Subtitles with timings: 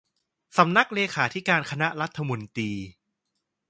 [0.57, 2.71] สำนักเลขาธิการคณะรัฐมนตรี